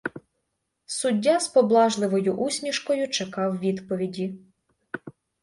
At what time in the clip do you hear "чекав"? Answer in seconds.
3.07-3.59